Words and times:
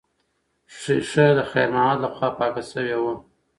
ښیښه 0.77 1.27
د 1.37 1.39
خیر 1.51 1.69
محمد 1.73 1.99
لخوا 2.05 2.27
پاکه 2.37 2.63
شوې 2.71 2.97
وه. 3.01 3.13